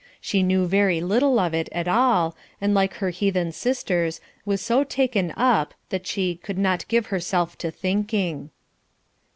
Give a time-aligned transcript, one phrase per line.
[0.19, 4.83] She knew very little of it at all, and like her heathen sisters, was so
[4.83, 8.49] "taken up" that she "could not give herself to thinking."